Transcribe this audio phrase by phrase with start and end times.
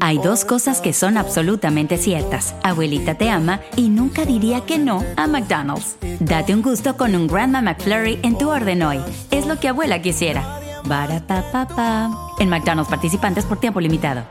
[0.00, 2.54] Hay dos cosas que son absolutamente ciertas.
[2.62, 5.96] Abuelita te ama y nunca diría que no a McDonald's.
[6.20, 9.00] Date un gusto con un Grandma McFlurry en tu orden hoy.
[9.30, 10.60] Es lo que abuela quisiera.
[12.38, 14.22] En McDonald's participantes por tiempo limitado.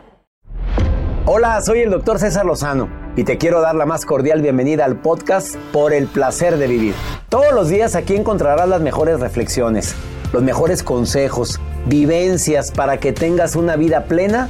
[1.26, 5.00] Hola, soy el doctor César Lozano y te quiero dar la más cordial bienvenida al
[5.00, 6.96] podcast Por el placer de vivir.
[7.30, 9.96] Todos los días aquí encontrarás las mejores reflexiones,
[10.34, 14.50] los mejores consejos, vivencias para que tengas una vida plena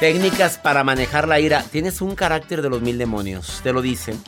[0.00, 1.62] Técnicas para manejar la ira.
[1.62, 4.20] Tienes un carácter de los mil demonios, te lo dicen.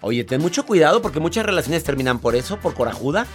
[0.00, 3.26] Oye, ten mucho cuidado porque muchas relaciones terminan por eso, por corajuda.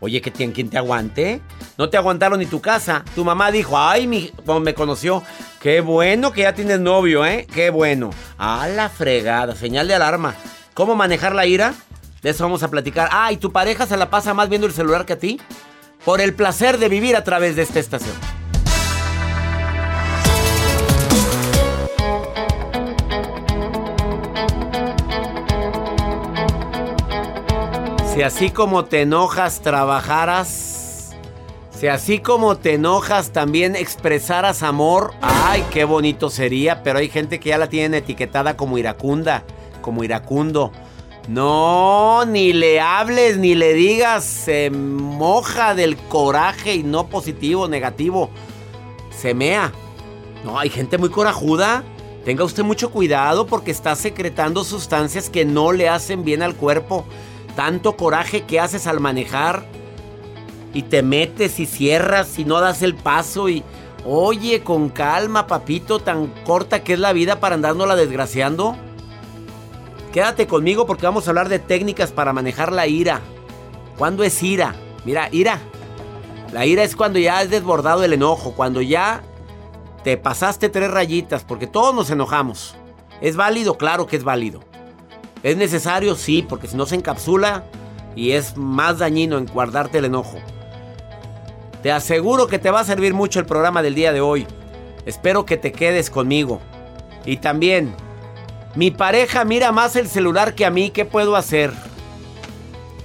[0.00, 1.40] Oye, que tiene quien te aguante.
[1.78, 3.04] No te aguantaron ni tu casa.
[3.14, 5.22] Tu mamá dijo, ay, mi, me conoció.
[5.60, 7.46] Qué bueno que ya tienes novio, ¿eh?
[7.52, 8.10] Qué bueno.
[8.36, 10.34] A la fregada, señal de alarma.
[10.74, 11.74] ¿Cómo manejar la ira?
[12.20, 13.08] De eso vamos a platicar.
[13.12, 15.40] Ah, ¿y tu pareja se la pasa más viendo el celular que a ti?
[16.04, 18.41] Por el placer de vivir a través de esta estación.
[28.12, 31.16] Si así como te enojas trabajaras,
[31.70, 37.40] si así como te enojas también expresaras amor, ay, qué bonito sería, pero hay gente
[37.40, 39.44] que ya la tienen etiquetada como iracunda,
[39.80, 40.72] como iracundo.
[41.26, 48.28] No, ni le hables, ni le digas, se moja del coraje y no positivo, negativo.
[49.08, 49.72] Se mea.
[50.44, 51.82] No, hay gente muy corajuda.
[52.26, 57.06] Tenga usted mucho cuidado porque está secretando sustancias que no le hacen bien al cuerpo
[57.56, 59.64] tanto coraje que haces al manejar
[60.74, 63.62] y te metes y cierras y no das el paso y
[64.04, 68.76] oye con calma papito tan corta que es la vida para andárnosla desgraciando.
[70.12, 73.20] Quédate conmigo porque vamos a hablar de técnicas para manejar la ira.
[73.96, 74.74] ¿Cuándo es ira?
[75.04, 75.58] Mira, ira.
[76.52, 79.22] La ira es cuando ya has desbordado el enojo, cuando ya
[80.04, 82.74] te pasaste tres rayitas, porque todos nos enojamos.
[83.22, 83.78] ¿Es válido?
[83.78, 84.60] Claro que es válido.
[85.42, 86.14] ¿Es necesario?
[86.14, 87.64] Sí, porque si no se encapsula
[88.14, 90.38] y es más dañino en guardarte el enojo.
[91.82, 94.46] Te aseguro que te va a servir mucho el programa del día de hoy.
[95.04, 96.60] Espero que te quedes conmigo.
[97.24, 97.94] Y también,
[98.76, 101.72] mi pareja mira más el celular que a mí, ¿qué puedo hacer?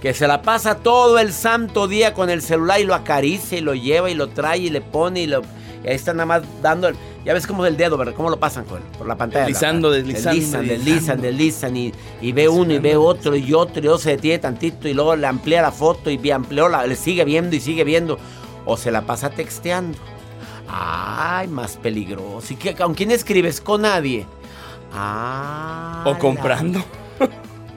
[0.02, 3.62] Que se la pasa todo el santo día con el celular y lo acaricia y
[3.62, 5.42] lo lleva y lo trae y le pone y lo...
[5.84, 6.88] Y ahí está nada más dando...
[6.88, 6.96] El,
[7.26, 8.14] ya ves cómo es el dedo, ¿verdad?
[8.16, 9.46] ¿Cómo lo pasan con, por la pantalla?
[9.46, 10.30] Deslizando, deslizando.
[10.30, 11.78] Deslizan, deslizan, deslizan.
[11.78, 13.80] Y, y ve uno y ve otro y otro.
[13.80, 16.96] Y luego se detiene tantito y luego le amplía la foto y amplió la, le
[16.96, 18.18] sigue viendo y sigue viendo.
[18.66, 19.98] O se la pasa texteando.
[20.70, 22.54] Ay, más peligroso.
[22.54, 23.60] ¿Y qué, con quién escribes?
[23.60, 24.26] Con nadie.
[24.94, 26.04] Ah.
[26.06, 26.84] O comprando.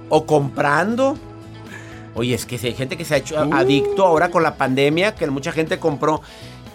[0.08, 1.16] o comprando.
[2.14, 5.26] Oye, es que hay gente que se ha hecho adicto ahora con la pandemia, que
[5.28, 6.22] mucha gente compró.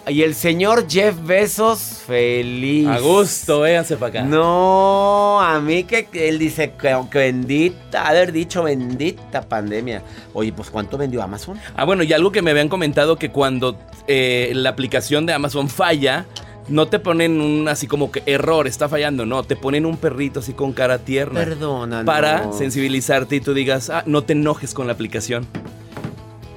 [0.08, 2.86] Y el señor Jeff Bezos, feliz.
[2.86, 4.22] A gusto, véanse para acá.
[4.22, 10.02] No, a mí que él dice que, bendita, haber dicho bendita pandemia.
[10.32, 11.58] Oye, pues ¿cuánto vendió Amazon?
[11.74, 15.68] Ah, bueno, y algo que me habían comentado que cuando eh, la aplicación de Amazon
[15.68, 16.26] falla,
[16.68, 20.38] no te ponen un así como que error, está fallando, no, te ponen un perrito
[20.38, 21.40] así con cara tierna.
[21.40, 25.48] Perdona, Para sensibilizarte y tú digas, ah, no te enojes con la aplicación.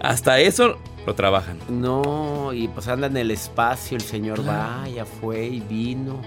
[0.02, 0.78] Hasta eso
[1.10, 1.58] lo trabajan.
[1.70, 6.22] No, y pues anda en el espacio, el señor vaya, fue y vino.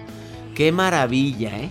[0.56, 1.70] Qué maravilla, ¿eh?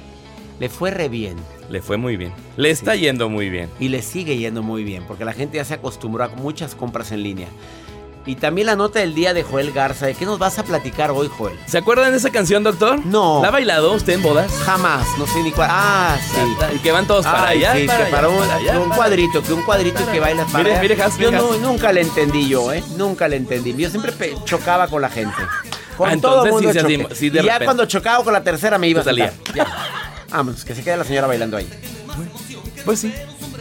[0.61, 1.35] Le fue re bien.
[1.69, 2.31] Le fue muy bien.
[2.55, 3.69] Le está yendo muy bien.
[3.81, 7.11] Y le sigue yendo muy bien, porque la gente ya se acostumbró a muchas compras
[7.11, 7.49] en línea.
[8.25, 10.05] Y también la nota del día de Joel Garza.
[10.05, 11.57] ¿De qué nos vas a platicar hoy, Joel?
[11.65, 13.03] ¿Se acuerdan de esa canción, doctor?
[13.05, 13.41] No.
[13.41, 14.51] ¿La ha bailado usted en bodas?
[14.63, 15.69] Jamás, no sé ni cuál.
[15.71, 16.75] Ah, sí.
[16.75, 17.75] Y que van todos para allá.
[17.75, 21.17] Sí, para, que para, un, cuadrito, que un cuadrito que baila para mire, Mire, Has,
[21.17, 22.83] Yo no, nunca le entendí yo, ¿eh?
[22.95, 23.75] Nunca le entendí.
[23.75, 24.13] Yo siempre
[24.45, 25.41] chocaba con la gente.
[25.97, 28.87] Con ah, todo el mundo sí, sí, y ya cuando chocaba con la tercera me
[28.87, 29.31] iba a salir.
[29.53, 29.67] Ya.
[30.29, 31.67] Vamos, que se quede la señora bailando ahí.
[32.85, 33.13] Pues sí.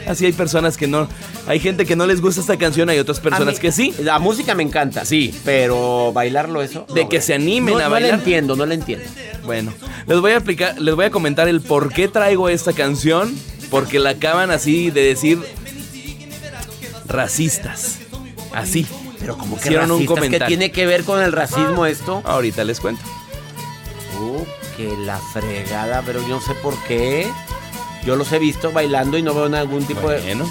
[0.06, 1.08] Así hay personas que no.
[1.47, 3.94] Hay gente que no les gusta esta canción, hay otras personas mí- que sí.
[4.00, 5.05] La música me encanta.
[5.05, 5.35] Sí.
[5.44, 6.87] Pero bailarlo eso.
[6.94, 8.11] De no, que se animen No- a No bailar.
[8.12, 9.05] le entiendo, no le entiendo.
[9.44, 9.73] Bueno,
[10.06, 13.35] les voy a explicar, les voy a comentar el por qué traigo esta canción.
[13.70, 15.38] Porque la acaban así de decir
[17.06, 17.99] racistas.
[18.52, 18.87] Así.
[19.19, 20.47] Pero como que Hicieron un racistas, ¿qué comentario.
[20.49, 22.23] tiene que ver con el racismo esto?
[22.25, 23.02] Ahorita les cuento.
[24.20, 24.43] Uh,
[24.76, 27.29] que la fregada, pero yo no sé por qué.
[28.05, 30.20] Yo los he visto bailando y no veo ningún tipo de.
[30.20, 30.50] Bueno,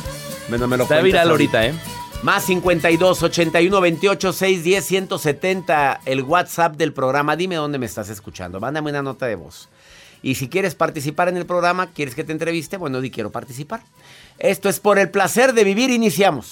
[0.50, 1.74] Bueno, me lo está viral ahorita, ¿eh?
[2.22, 7.36] Más 52 81 28 610 170, el WhatsApp del programa.
[7.36, 8.60] Dime dónde me estás escuchando.
[8.60, 9.70] Mándame una nota de voz.
[10.22, 13.82] Y si quieres participar en el programa, quieres que te entreviste, bueno, di quiero participar.
[14.38, 15.90] Esto es por el placer de vivir.
[15.92, 16.52] Iniciamos.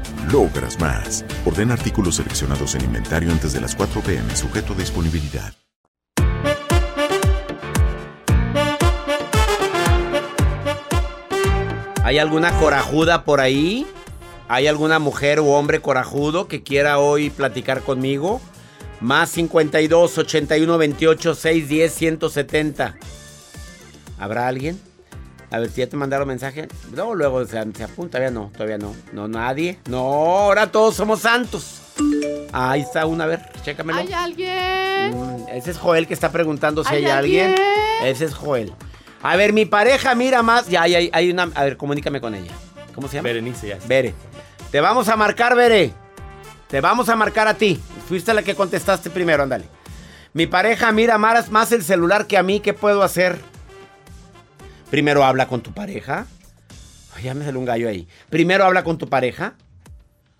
[0.31, 1.25] logras más.
[1.45, 4.35] Orden artículos seleccionados en inventario antes de las 4 p.m.
[4.35, 5.53] sujeto a disponibilidad.
[12.03, 13.87] ¿Hay alguna corajuda por ahí?
[14.49, 18.41] ¿Hay alguna mujer u hombre corajudo que quiera hoy platicar conmigo?
[18.99, 22.95] Más 52 81 28 610 170.
[24.19, 24.77] ¿Habrá alguien?
[25.51, 26.67] A ver si ya te mandaron mensaje.
[26.95, 28.17] No, luego se, se apunta.
[28.17, 28.95] Todavía no, todavía no.
[29.11, 29.79] No, nadie.
[29.89, 31.81] No, ahora todos somos santos.
[32.53, 33.99] Ahí está una, a ver, chécamelo.
[33.99, 35.11] ¿Hay alguien?
[35.13, 37.49] Mm, ese es Joel que está preguntando si hay, ¿Hay alguien.
[37.51, 37.67] alguien?
[38.03, 38.73] Ese es Joel.
[39.21, 40.67] A ver, mi pareja mira más.
[40.69, 41.49] Ya, hay, hay una.
[41.53, 42.51] A ver, comunícame con ella.
[42.95, 43.27] ¿Cómo se llama?
[43.27, 43.77] Berenice ya.
[43.87, 44.13] Bere.
[44.71, 45.91] Te vamos a marcar, Bere.
[46.69, 47.77] Te vamos a marcar a ti.
[48.07, 49.65] Fuiste la que contestaste primero, ándale.
[50.33, 52.61] Mi pareja mira más, más el celular que a mí.
[52.61, 53.37] ¿Qué puedo hacer?
[54.91, 56.27] Primero habla con tu pareja.
[57.15, 58.09] Ay, ya me salió un gallo ahí.
[58.29, 59.55] Primero habla con tu pareja.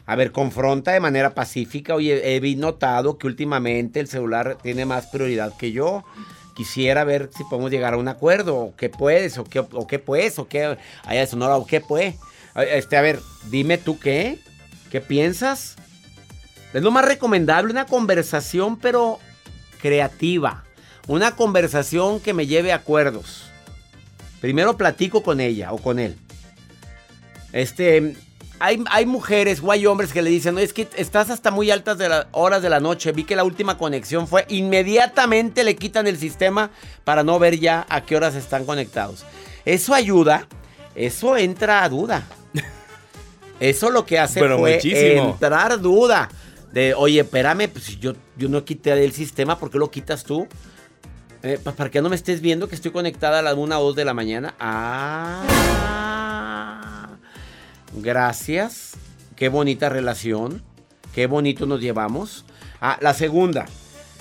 [0.05, 1.95] A ver, confronta de manera pacífica.
[1.95, 6.03] Oye, he notado que últimamente el celular tiene más prioridad que yo.
[6.53, 8.57] Quisiera ver si podemos llegar a un acuerdo.
[8.57, 10.77] O qué puedes, o qué, o qué pues, o qué.
[11.05, 12.15] Allá de Sonora, o qué pues.
[12.55, 14.37] Este, a ver, dime tú qué.
[14.91, 15.77] ¿Qué piensas?
[16.73, 19.19] Es lo más recomendable, una conversación, pero
[19.81, 20.65] creativa.
[21.07, 23.50] Una conversación que me lleve a acuerdos.
[24.41, 26.17] Primero platico con ella o con él.
[27.53, 28.15] Este,
[28.59, 31.69] hay, hay mujeres o hay hombres que le dicen, no, es que estás hasta muy
[31.71, 33.11] altas de las horas de la noche.
[33.11, 36.71] Vi que la última conexión fue, inmediatamente le quitan el sistema
[37.03, 39.25] para no ver ya a qué horas están conectados.
[39.63, 40.47] Eso ayuda,
[40.95, 42.27] eso entra a duda.
[43.59, 45.31] Eso lo que hace Pero fue muchísimo.
[45.33, 46.29] entrar duda.
[46.73, 50.23] De, oye, espérame, pues si yo, yo no quité el sistema, ¿por qué lo quitas
[50.23, 50.47] tú?
[51.43, 53.83] Eh, pa- ¿Para que no me estés viendo que estoy conectada a la 1 o
[53.83, 54.53] 2 de la mañana?
[54.59, 55.43] Ah.
[57.95, 58.91] Gracias.
[59.35, 60.61] qué bonita relación,
[61.15, 62.45] qué bonito nos llevamos.
[62.79, 63.65] Ah, la segunda,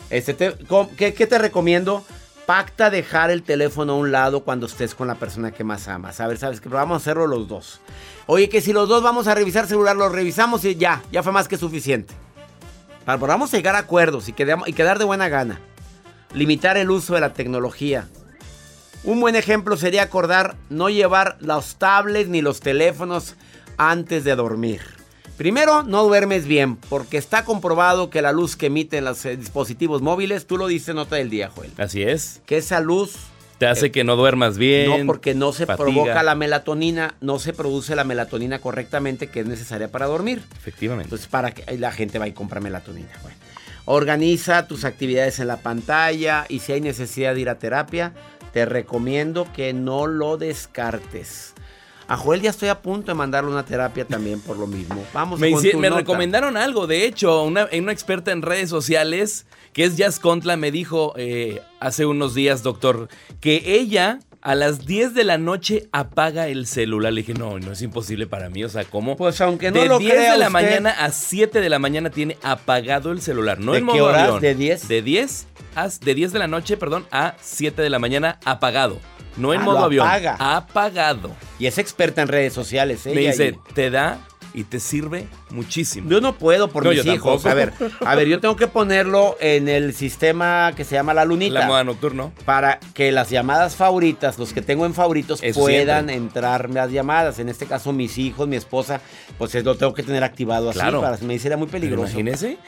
[0.09, 0.57] este te-
[0.97, 2.03] ¿qué, te recomiendo?
[2.47, 6.21] Pacta dejar el teléfono a un lado cuando estés con la persona que más amas.
[6.21, 6.61] A ver, ¿sabes?
[6.61, 7.81] Pero vamos a hacerlo los dos.
[8.27, 11.33] Oye, que si los dos vamos a revisar celular, lo revisamos y ya, ya fue
[11.33, 12.15] más que suficiente.
[13.05, 15.61] Para, a llegar a acuerdos y, quedamos- y quedar de buena gana.
[16.35, 18.09] Limitar el uso de la tecnología.
[19.03, 23.35] Un buen ejemplo sería acordar no llevar los tablets ni los teléfonos
[23.79, 24.81] antes de dormir.
[25.39, 30.03] Primero, no duermes bien, porque está comprobado que la luz que emiten los eh, dispositivos
[30.03, 32.43] móviles, tú lo dices nota del día, Joel, Así es.
[32.45, 33.15] que esa luz,
[33.57, 34.91] Te hace que no duermas bien.
[35.01, 35.83] no porque no se fatiga.
[35.87, 40.43] provoca la melatonina, no se produce la melatonina correctamente que es necesaria para dormir.
[40.59, 41.07] Efectivamente.
[41.07, 43.09] Entonces, para que la gente va y compra melatonina.
[43.23, 43.39] Bueno,
[43.91, 48.13] organiza tus actividades en la pantalla y si hay necesidad de ir a terapia,
[48.53, 51.55] te recomiendo que no lo descartes.
[52.07, 55.05] A Joel ya estoy a punto de mandarle una terapia también por lo mismo.
[55.13, 56.01] Vamos Me, con tu me nota.
[56.01, 60.71] recomendaron algo, de hecho, una, una experta en redes sociales, que es Jazz Contla, me
[60.71, 63.09] dijo eh, hace unos días, doctor,
[63.41, 67.13] que ella a las 10 de la noche apaga el celular.
[67.13, 69.17] Le dije, no, no es imposible para mí, o sea, ¿cómo?
[69.17, 70.53] Pues aunque no de lo 10 crea de la usted.
[70.63, 74.05] mañana a 7 de la mañana tiene apagado el celular, no ¿De en qué modo
[74.07, 74.23] horas?
[74.23, 74.41] avión.
[74.41, 74.89] ¿De 10?
[74.89, 78.99] De 10 a, de 10 de la noche, perdón, a 7 de la mañana apagado.
[79.37, 80.07] No en Ah, modo avión.
[80.07, 80.37] apaga.
[80.57, 81.31] Apagado.
[81.59, 83.07] Y es experta en redes sociales.
[83.07, 84.19] Me ella, dice, te da
[84.55, 86.09] y te sirve muchísimo.
[86.11, 87.43] Yo no puedo por No, mis hijos.
[87.43, 87.49] tampoco.
[87.49, 87.73] A ver,
[88.05, 91.61] a ver, yo tengo que ponerlo en el sistema que se llama la lunita.
[91.61, 92.33] La moda nocturno.
[92.45, 96.15] para que las llamadas favoritas, los que tengo en favoritos, Eso puedan siempre.
[96.17, 97.39] entrar las llamadas.
[97.39, 99.01] En este caso, mis hijos, mi esposa,
[99.39, 100.79] pues es- lo tengo que tener activado así.
[100.79, 101.01] Claro.
[101.01, 102.05] Para, me dice, era muy peligroso.
[102.09, 102.59] Imagínese.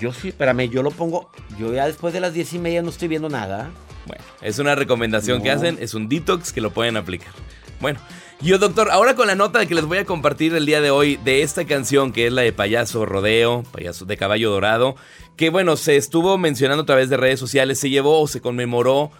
[0.00, 1.30] Yo sí, espérame, yo lo pongo.
[1.58, 3.70] Yo ya después de las diez y media no estoy viendo nada.
[4.06, 7.32] Bueno, es una recomendación que hacen, es un detox que lo pueden aplicar.
[7.80, 7.98] Bueno,
[8.40, 11.16] yo doctor, ahora con la nota que les voy a compartir el día de hoy
[11.16, 14.94] de esta canción que es la de Payaso Rodeo, Payaso de Caballo Dorado,
[15.36, 19.10] que bueno, se estuvo mencionando a través de redes sociales, se llevó o se conmemoró,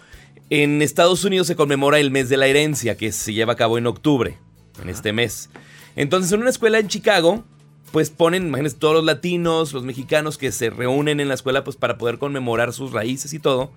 [0.49, 3.77] en Estados Unidos se conmemora el mes de la herencia que se lleva a cabo
[3.77, 4.37] en octubre,
[4.81, 5.49] en este mes.
[5.97, 7.43] Entonces en una escuela en Chicago,
[7.91, 11.75] pues ponen, imagínense, todos los latinos, los mexicanos que se reúnen en la escuela pues
[11.75, 13.71] para poder conmemorar sus raíces y todo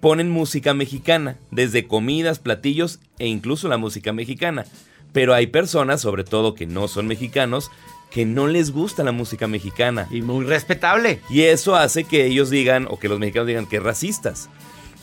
[0.00, 4.64] ponen música mexicana, desde comidas, platillos e incluso la música mexicana.
[5.12, 7.70] Pero hay personas, sobre todo que no son mexicanos,
[8.10, 10.08] que no les gusta la música mexicana.
[10.10, 11.20] Y muy respetable.
[11.30, 14.48] Y eso hace que ellos digan, o que los mexicanos digan que racistas.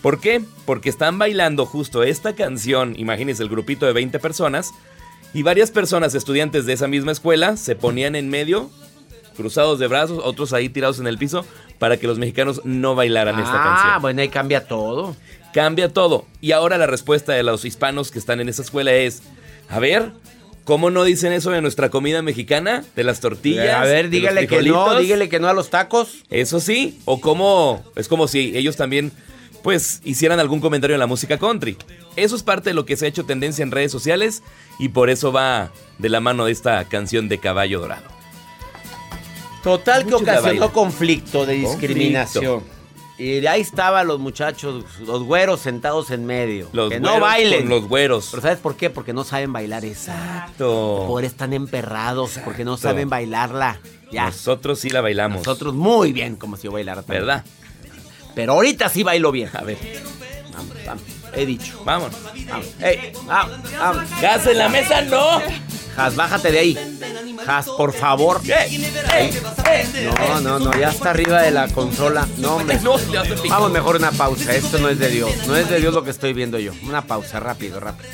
[0.01, 0.41] ¿Por qué?
[0.65, 4.71] Porque están bailando justo esta canción, imagínense el grupito de 20 personas,
[5.33, 8.69] y varias personas, estudiantes de esa misma escuela, se ponían en medio,
[9.37, 11.45] cruzados de brazos, otros ahí tirados en el piso,
[11.79, 14.01] para que los mexicanos no bailaran esta ah, canción.
[14.01, 15.15] bueno, ahí cambia todo.
[15.53, 16.25] Cambia todo.
[16.41, 19.23] Y ahora la respuesta de los hispanos que están en esa escuela es,
[19.69, 20.11] a ver,
[20.65, 22.83] ¿cómo no dicen eso de nuestra comida mexicana?
[22.95, 23.73] De las tortillas.
[23.73, 26.25] a ver, dígale que no, dígale que no a los tacos.
[26.29, 29.11] Eso sí, o cómo, es como si ellos también,
[29.63, 31.77] pues, hicieran algún comentario en la música country.
[32.15, 34.43] Eso es parte de lo que se ha hecho tendencia en redes sociales
[34.79, 38.16] y por eso va de la mano de esta canción de Caballo Dorado.
[39.63, 42.63] Total que ocasionó conflicto de discriminación.
[43.17, 46.69] Y ahí estaban los muchachos, los güeros sentados en medio.
[46.71, 47.61] Los que no bailen.
[47.61, 48.27] con los güeros.
[48.29, 48.91] Pero ¿sabes por qué?
[48.91, 50.13] Porque no saben bailar esa.
[50.13, 51.05] Exacto.
[51.07, 53.79] Por están emperrados, porque no saben bailarla.
[54.11, 54.25] Ya.
[54.25, 55.39] Nosotros sí la bailamos.
[55.39, 57.25] Nosotros muy bien, como si yo bailara también.
[57.25, 57.45] ¿Verdad?
[58.35, 59.49] Pero ahorita sí bailo bien.
[59.53, 59.79] A ver,
[60.53, 61.03] Vamos, vamos.
[61.33, 61.81] He dicho.
[61.83, 62.11] vamos.
[62.47, 62.67] Vamos.
[62.79, 64.03] Ey, vamos, vamos.
[64.21, 65.41] ¡Gas en la mesa, no!
[65.97, 66.77] Has, bájate de ahí.
[67.47, 68.41] Has, por favor.
[70.17, 72.27] No, no, no, ya está arriba de la consola.
[72.37, 72.79] No, hombre.
[73.49, 74.53] Vamos mejor una pausa.
[74.55, 75.31] Esto no es de Dios.
[75.47, 76.73] No es de Dios lo que estoy viendo yo.
[76.83, 78.09] Una pausa, rápido, rápido.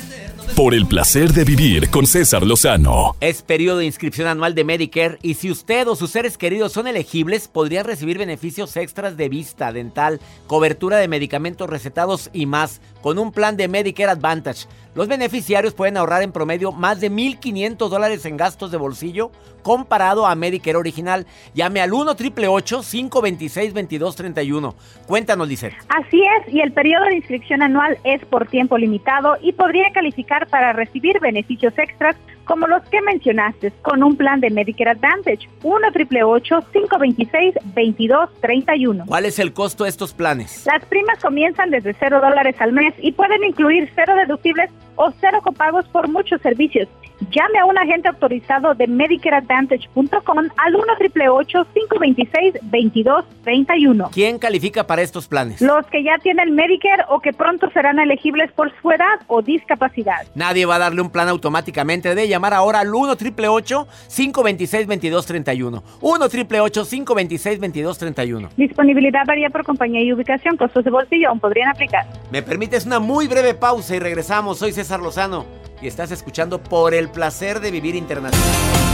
[0.56, 3.16] Por el placer de vivir con César Lozano.
[3.20, 6.86] Es periodo de inscripción anual de Medicare y si usted o sus seres queridos son
[6.86, 13.18] elegibles, podrían recibir beneficios extras de vista, dental, cobertura de medicamentos recetados y más con
[13.18, 14.66] un plan de Medicare Advantage.
[14.94, 19.32] Los beneficiarios pueden ahorrar en promedio más de 1.500 dólares en gastos de bolsillo
[19.62, 21.26] comparado a Medicare original.
[21.52, 24.74] Llame al 1 526 2231
[25.08, 25.74] Cuéntanos, Lisette.
[25.88, 30.46] Así es, y el periodo de inscripción anual es por tiempo limitado y podría calificar
[30.46, 35.88] para recibir beneficios extras como los que mencionaste, con un plan de Medicare Advantage, 1
[35.92, 40.64] 526 2231 ¿Cuál es el costo de estos planes?
[40.66, 45.40] Las primas comienzan desde 0 dólares al mes y pueden incluir cero deductibles o cero
[45.42, 46.88] copagos por muchos servicios.
[47.30, 55.28] Llame a un agente autorizado de MedicareAdvantage.com al 1 526 2231 ¿Quién califica para estos
[55.28, 55.60] planes?
[55.60, 60.26] Los que ya tienen Medicare o que pronto serán elegibles por su edad o discapacidad.
[60.34, 62.14] Nadie va a darle un plan automáticamente.
[62.14, 70.12] De llamar ahora al 1 526 2231 1 526 2231 Disponibilidad varía por compañía y
[70.12, 70.56] ubicación.
[70.56, 72.06] Costos de bolsillo aún podrían aplicar.
[72.30, 74.58] Me permites una muy breve pausa y regresamos.
[74.58, 75.46] Soy César Lozano
[75.80, 78.93] y estás escuchando Por el placer de vivir internacional.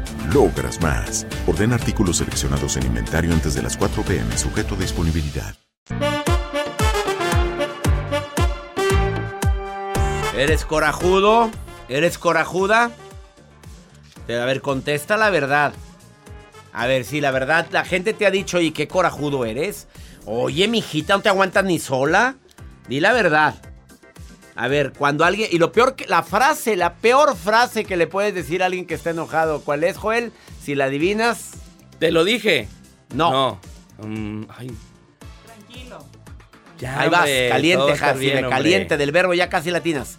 [0.33, 1.25] logras más.
[1.47, 5.55] Orden artículos seleccionados en inventario antes de las 4 pm, sujeto a disponibilidad.
[10.35, 11.51] ¿Eres corajudo?
[11.89, 12.91] ¿Eres corajuda?
[14.27, 15.73] A ver, contesta la verdad.
[16.73, 19.87] A ver, si la verdad, la gente te ha dicho, ¿y qué corajudo eres?
[20.25, 22.35] Oye, mijita, ¿no te aguantas ni sola?
[22.87, 23.55] Di la verdad.
[24.55, 25.49] A ver, cuando alguien.
[25.51, 26.05] Y lo peor que.
[26.07, 29.61] La frase, la peor frase que le puedes decir a alguien que está enojado.
[29.61, 30.31] ¿Cuál es, Joel?
[30.61, 31.51] Si la adivinas.
[31.99, 32.67] Te lo dije.
[33.13, 33.31] No.
[33.31, 33.59] No.
[34.07, 34.71] Mm, ay.
[35.45, 36.05] Tranquilo.
[36.79, 40.17] Ya, Ahí vas, hombre, caliente, Jacibe, bien, caliente, del verbo ya casi latinas.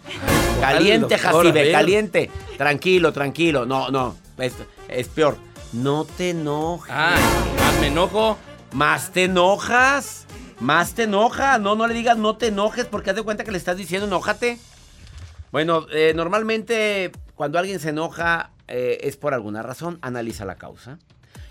[0.61, 2.31] Caliente, Jacibe, caliente.
[2.57, 3.65] Tranquilo, tranquilo.
[3.65, 4.53] No, no, es,
[4.87, 5.37] es peor.
[5.73, 6.93] No te enojes.
[6.95, 7.17] Ah,
[7.59, 8.37] más me enojo.
[8.71, 10.25] Más te enojas.
[10.63, 11.57] Más te enoja.
[11.57, 14.07] No, no le digas no te enojes porque haz de cuenta que le estás diciendo
[14.07, 14.57] enójate.
[15.51, 19.99] Bueno, eh, normalmente cuando alguien se enoja eh, es por alguna razón.
[20.01, 20.99] Analiza la causa.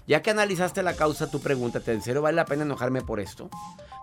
[0.06, 3.50] Ya que analizaste la causa, tú pregúntate, ¿en serio vale la pena enojarme por esto?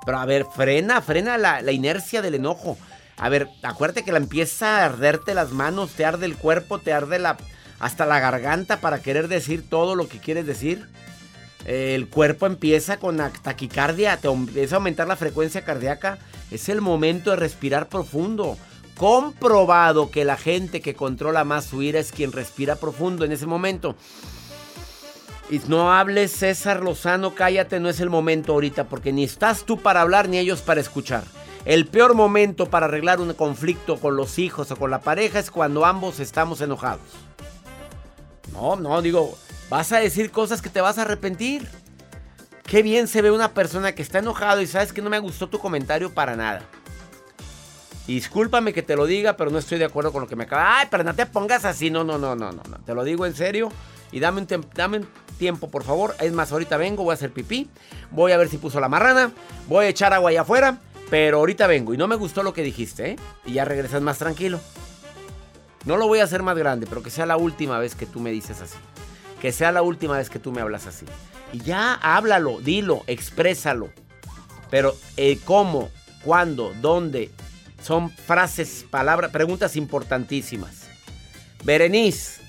[0.06, 2.78] Pero a ver, frena, frena la, la inercia del enojo.
[3.17, 6.93] A ver, acuérdate que la empieza a arderte las manos, te arde el cuerpo, te
[6.93, 7.36] arde la,
[7.80, 10.88] hasta la garganta para querer decir todo lo que quieres decir.
[11.65, 16.17] El cuerpo empieza con taquicardia, te empieza a aumentar la frecuencia cardíaca.
[16.52, 18.58] Es el momento de respirar profundo.
[18.98, 23.45] Comprobado que la gente que controla más su ira es quien respira profundo en ese
[23.45, 23.95] momento.
[25.50, 29.80] Y no hables, César Lozano, cállate, no es el momento ahorita, porque ni estás tú
[29.80, 31.24] para hablar ni ellos para escuchar.
[31.65, 35.52] El peor momento para arreglar un conflicto con los hijos o con la pareja es
[35.52, 37.02] cuando ambos estamos enojados.
[38.54, 39.38] No, no, digo,
[39.70, 41.68] vas a decir cosas que te vas a arrepentir.
[42.64, 45.50] Qué bien se ve una persona que está enojado y sabes que no me gustó
[45.50, 46.62] tu comentario para nada.
[48.06, 50.80] Discúlpame que te lo diga, pero no estoy de acuerdo con lo que me acaba.
[50.80, 51.92] Ay, pero no te pongas así.
[51.92, 52.62] No, no, no, no, no.
[52.86, 53.72] Te lo digo en serio.
[54.12, 55.08] Y dame un, dame un
[55.38, 56.16] tiempo, por favor.
[56.20, 57.70] Es más, ahorita vengo, voy a hacer pipí.
[58.10, 59.32] Voy a ver si puso la marrana.
[59.68, 60.80] Voy a echar agua allá afuera.
[61.12, 61.94] Pero ahorita vengo.
[61.94, 63.16] Y no me gustó lo que dijiste, ¿eh?
[63.46, 64.60] Y ya regresas más tranquilo.
[65.89, 68.19] No lo voy a hacer más grande, pero que sea la última vez que tú
[68.19, 68.78] me dices así.
[69.41, 71.06] Que sea la última vez que tú me hablas así.
[71.52, 73.89] Y ya háblalo, dilo, exprésalo.
[74.69, 75.89] Pero el cómo,
[76.23, 77.32] cuándo, dónde,
[77.82, 80.84] son frases, palabras, preguntas importantísimas.
[81.63, 82.39] Berenice,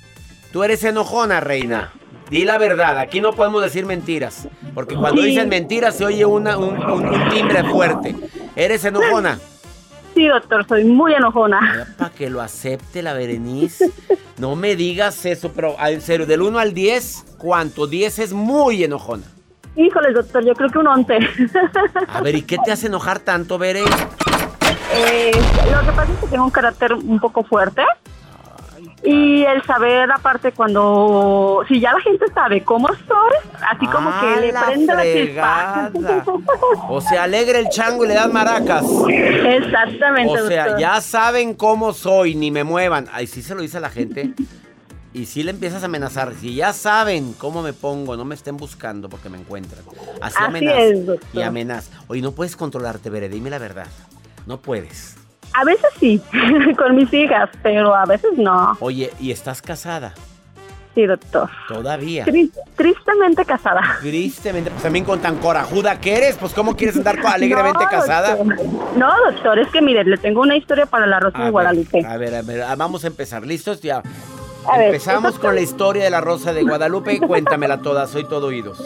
[0.53, 1.94] tú eres enojona, reina.
[2.29, 4.48] Di la verdad, aquí no podemos decir mentiras.
[4.74, 8.14] Porque cuando dicen mentiras se oye una- un, un- un timbre fuerte.
[8.55, 9.40] ¿Eres enojona?
[10.20, 11.87] Sí, doctor, soy muy enojona.
[11.96, 13.90] Para que lo acepte la Berenice.
[14.37, 17.87] No me digas eso, pero en serio, del 1 al 10, ¿cuánto?
[17.87, 19.22] 10 es muy enojona.
[19.76, 21.18] Híjole, doctor, yo creo que un 11.
[22.09, 23.83] A ver, ¿y qué te hace enojar tanto, Bere?
[24.94, 25.30] Eh,
[25.72, 27.83] lo que pasa es que tengo un carácter un poco fuerte.
[29.03, 31.65] Y el saber, aparte, cuando.
[31.69, 35.91] Si ya la gente sabe cómo soy, así como que le la prende la chispa.
[36.89, 38.85] O sea, alegra el chango y le das maracas.
[39.09, 40.81] Exactamente, O sea, doctor.
[40.81, 43.07] ya saben cómo soy, ni me muevan.
[43.13, 44.35] Ay, sí se lo dice a la gente.
[45.13, 46.35] Y sí le empiezas a amenazar.
[46.35, 49.83] Si ya saben cómo me pongo, no me estén buscando porque me encuentran.
[50.21, 50.79] Así, Así amenaza.
[50.83, 51.29] es, doctor.
[51.33, 51.91] y amenaza.
[52.07, 53.87] Oye, no puedes controlarte, Bere, dime la verdad.
[54.47, 55.17] No puedes.
[55.55, 56.21] A veces sí,
[56.79, 58.77] con mis hijas, pero a veces no.
[58.81, 60.15] Oye, ¿y estás casada?
[60.95, 61.49] Sí, doctor.
[61.69, 62.25] Todavía.
[62.27, 63.99] Tri- tristemente casada.
[64.01, 68.35] Tristemente, pues también con tan corajuda que eres, pues ¿cómo quieres andar alegremente No, casada?
[68.37, 68.57] doctor.
[68.97, 71.53] No, doctor, es que mire, le tengo una historia para la Rosa A de ver,
[71.53, 72.05] Guadalupe.
[72.05, 73.47] A ver, a ver, ah, vamos a empezar.
[73.47, 73.81] ¿Listos?
[73.83, 74.03] Ya.
[74.71, 77.19] A Empezamos con la historia de la Rosa de Guadalupe.
[77.21, 78.85] Cuéntamela toda, soy todo oídos.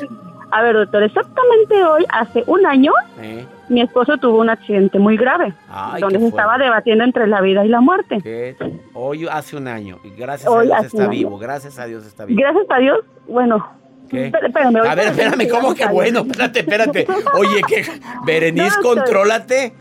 [0.54, 3.44] A ver, doctor, exactamente hoy, hace un año, ¿Eh?
[3.68, 7.64] mi esposo tuvo un accidente muy grave, Ay, donde se estaba debatiendo entre la vida
[7.64, 8.20] y la muerte.
[8.22, 8.54] ¿Qué?
[8.92, 9.98] Hoy hace un año.
[10.04, 11.38] Y gracias Hoy a Dios está vivo.
[11.38, 12.40] Gracias a Dios está vivo.
[12.40, 13.68] Gracias a Dios, bueno.
[14.12, 16.20] Espérame, A ver, espérame, ¿cómo que bueno?
[16.20, 17.06] Espérate, espérate.
[17.36, 17.84] Oye, que
[18.24, 19.74] Berenice, No, contrólate.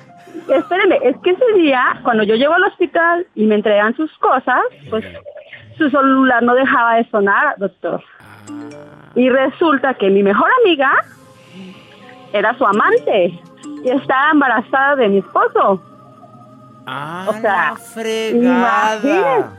[0.49, 4.63] Espéreme, es que ese día, cuando yo llego al hospital y me entregan sus cosas,
[4.89, 5.05] pues
[5.77, 8.01] su celular no dejaba de sonar, doctor.
[9.15, 10.91] Y resulta que mi mejor amiga
[12.31, 13.39] era su amante
[13.83, 15.81] y estaba embarazada de mi esposo.
[16.85, 19.53] Ah, O sea, fregada.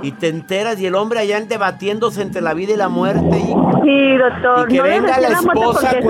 [0.00, 3.36] Y te enteras y el hombre allá debatiéndose entre la vida y la muerte.
[3.38, 4.70] Y, Sí, doctor.
[4.70, 6.00] y que no venga la esposa a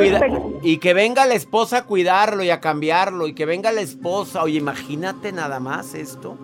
[0.63, 3.27] Y que venga la esposa a cuidarlo y a cambiarlo.
[3.27, 4.43] Y que venga la esposa.
[4.43, 6.37] Oye, imagínate nada más esto.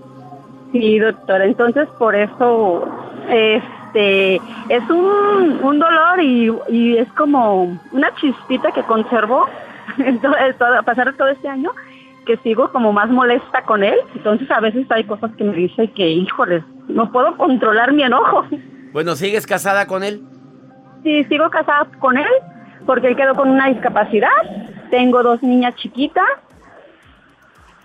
[0.73, 1.43] Sí, doctor.
[1.43, 2.89] Entonces, por eso,
[3.95, 4.35] este,
[4.69, 9.47] es un, un dolor y, y es como una chispita que conservo
[10.59, 11.71] todo- a pasar todo este año,
[12.27, 13.97] que sigo como más molesta con él.
[14.17, 18.45] Entonces, a veces hay cosas que me dice que, híjole, no puedo controlar mi enojo.
[18.93, 20.23] Bueno, ¿sigues casada con él?
[21.03, 22.27] Sí, sigo casada con él
[22.87, 24.29] porque él quedó con una discapacidad.
[24.91, 26.25] Tengo dos niñas chiquitas.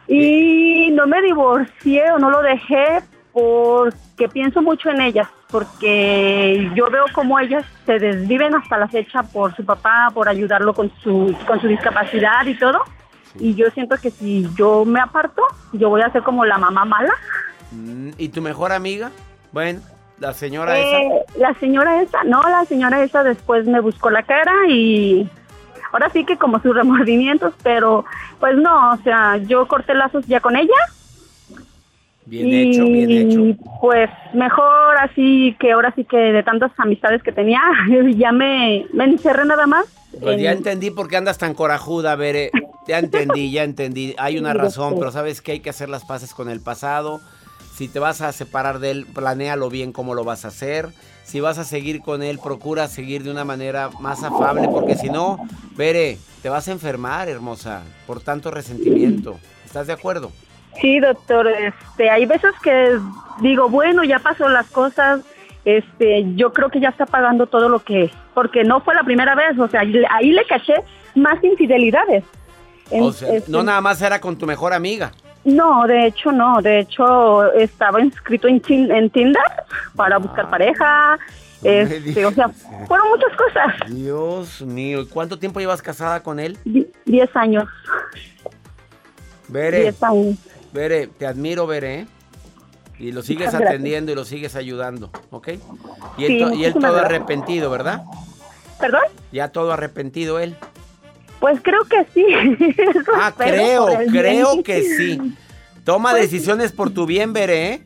[0.07, 6.89] Y no me divorcié o no lo dejé porque pienso mucho en ellas, porque yo
[6.89, 11.35] veo cómo ellas se desviven hasta la fecha por su papá, por ayudarlo con su,
[11.47, 12.79] con su discapacidad y todo.
[13.39, 16.85] Y yo siento que si yo me aparto, yo voy a ser como la mamá
[16.85, 17.13] mala.
[17.71, 19.11] Mm, ¿Y tu mejor amiga?
[19.51, 19.79] Bueno,
[20.19, 21.39] la señora Eh, esa.
[21.39, 25.29] la señora esa, no, la señora esa después me buscó la cara y
[25.91, 28.05] ahora sí que como sus remordimientos, pero
[28.39, 30.75] pues no, o sea, yo corté lazos ya con ella.
[32.29, 33.59] Bien y, hecho, bien hecho.
[33.81, 37.59] Pues mejor así que ahora sí que de tantas amistades que tenía,
[38.15, 39.85] ya me, me encerré nada más.
[40.21, 42.51] Pues ya en- entendí por qué andas tan corajuda, Bere.
[42.87, 44.15] Ya entendí, ya entendí.
[44.19, 47.19] Hay una razón, pero sabes que hay que hacer las paces con el pasado.
[47.73, 50.89] Si te vas a separar de él, planéalo bien cómo lo vas a hacer.
[51.23, 55.09] Si vas a seguir con él, procura seguir de una manera más afable, porque si
[55.09, 55.39] no,
[55.77, 59.39] Bere, te vas a enfermar, hermosa, por tanto resentimiento.
[59.65, 60.31] ¿Estás de acuerdo?
[60.81, 62.97] Sí, doctor, este, hay veces que
[63.41, 65.21] digo, bueno, ya pasó las cosas,
[65.65, 69.35] este, yo creo que ya está pagando todo lo que, porque no fue la primera
[69.35, 70.75] vez, o sea, ahí le caché
[71.15, 72.23] más infidelidades.
[72.91, 75.11] En- O sea, este, no nada más era con tu mejor amiga.
[75.45, 79.41] no, de hecho no, de hecho estaba inscrito en, Tin- en Tinder
[79.95, 81.17] para buscar pareja,
[81.63, 82.49] este, o sea,
[82.87, 86.57] fueron muchas cosas, Dios mío, ¿y cuánto tiempo llevas casada con él?
[86.65, 87.65] Die- diez años,
[89.47, 89.81] Bere.
[89.81, 90.37] diez años.
[90.73, 92.07] Bere, te admiro, Bere, ¿eh?
[92.99, 93.69] Y lo sigues gracias.
[93.71, 95.47] atendiendo y lo sigues ayudando, ¿ok?
[96.17, 97.05] Y él, Sí, to- y él todo gracias.
[97.05, 98.03] arrepentido, ¿verdad?
[98.79, 99.01] ¿Perdón?
[99.31, 100.55] Ya todo arrepentido él.
[101.39, 102.25] Pues creo que sí.
[103.15, 104.63] Ah, creo, creo bien.
[104.63, 105.35] que sí.
[105.85, 107.83] Toma Pues- decisiones por tu bien, Bere, ¿eh?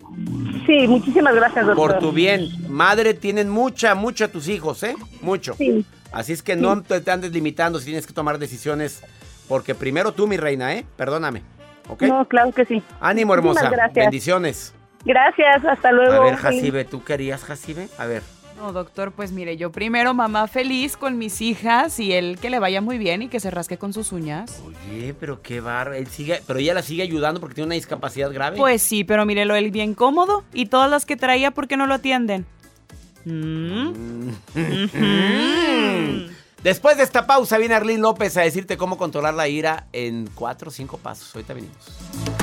[0.65, 1.91] Sí, muchísimas gracias, doctor.
[1.91, 2.49] Por tu bien.
[2.69, 4.95] Madre, tienen mucha, mucha tus hijos, ¿eh?
[5.21, 5.53] Mucho.
[5.57, 5.85] Sí.
[6.11, 9.01] Así es que no te andes limitando si tienes que tomar decisiones.
[9.47, 10.85] Porque primero tú, mi reina, ¿eh?
[10.95, 11.43] Perdóname.
[11.87, 12.03] ¿Ok?
[12.03, 12.81] No, claro que sí.
[12.99, 13.69] Ánimo, hermosa.
[13.69, 14.05] gracias.
[14.05, 14.73] Bendiciones.
[15.05, 16.13] Gracias, hasta luego.
[16.13, 17.89] A ver, Jacibe, ¿tú querías, Jacibe?
[17.97, 18.23] A ver.
[18.57, 22.59] No, doctor, pues mire, yo primero mamá feliz con mis hijas y él que le
[22.59, 24.63] vaya muy bien y que se rasque con sus uñas.
[24.65, 25.93] Oye, pero qué barro.
[25.93, 28.57] Él sigue, pero ella la sigue ayudando porque tiene una discapacidad grave.
[28.57, 31.87] Pues sí, pero mírelo él bien cómodo y todas las que traía, ¿por qué no
[31.87, 32.45] lo atienden?
[33.25, 34.29] Mm.
[36.63, 40.69] Después de esta pausa viene Arlene López a decirte cómo controlar la ira en cuatro
[40.69, 41.35] o cinco pasos.
[41.35, 42.42] Ahorita venimos.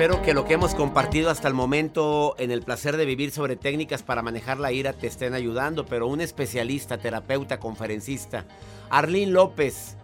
[0.00, 3.56] Espero que lo que hemos compartido hasta el momento en el placer de vivir sobre
[3.56, 8.46] técnicas para manejar la ira te estén ayudando, pero un especialista, terapeuta, conferencista,
[8.88, 9.98] Arlene López,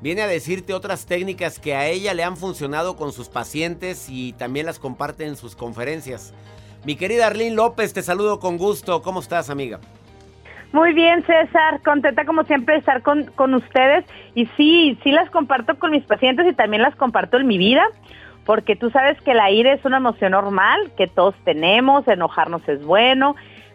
[0.00, 4.32] viene a decirte otras técnicas que a ella le han funcionado con sus pacientes y
[4.32, 6.34] también las comparte en sus conferencias.
[6.84, 9.00] Mi querida Arlene López, te saludo con gusto.
[9.00, 9.78] ¿Cómo estás, amiga?
[10.72, 14.06] Muy bien, César, contenta como siempre de estar con, con ustedes.
[14.34, 17.84] Y sí, sí las comparto con mis pacientes y también las comparto en mi vida
[18.46, 22.82] porque tú sabes que la ira es una emoción normal, que todos tenemos, enojarnos es
[22.84, 23.34] bueno,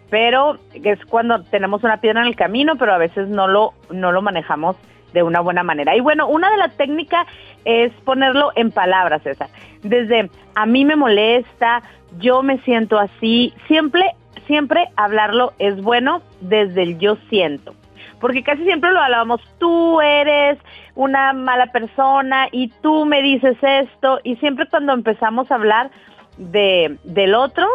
[0.10, 4.14] pero es cuando tenemos una piedra en el camino, pero a veces no lo, no
[4.14, 4.78] lo manejamos
[5.14, 5.96] de una buena manera.
[5.96, 7.28] Y bueno, una de las técnicas
[7.66, 9.50] es ponerlo en palabras, César.
[9.84, 11.84] Desde a mí me molesta,
[12.20, 14.04] yo me siento así, siempre,
[14.48, 17.74] siempre hablarlo es bueno desde el yo siento
[18.22, 20.60] porque casi siempre lo hablábamos, tú eres
[20.96, 25.92] una mala persona y tú me dices esto, y siempre cuando empezamos a hablar
[26.38, 27.68] de, del otro,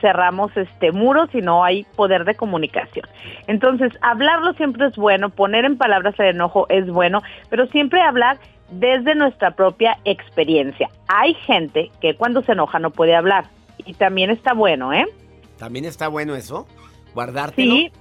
[0.00, 3.06] cerramos este muros y no hay poder de comunicación.
[3.46, 8.38] Entonces, hablarlo siempre es bueno, poner en palabras el enojo es bueno, pero siempre hablar
[8.70, 10.88] desde nuestra propia experiencia.
[11.06, 13.44] Hay gente que cuando se enoja no puede hablar
[13.84, 15.06] y también está bueno, ¿eh?
[15.58, 16.66] También está bueno eso,
[17.14, 17.72] guardártelo.
[17.74, 17.92] Sí,